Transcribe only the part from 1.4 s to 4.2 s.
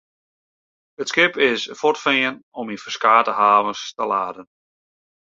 is fuortfearn om yn ferskate havens te